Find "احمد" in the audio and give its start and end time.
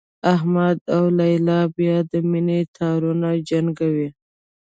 0.35-0.77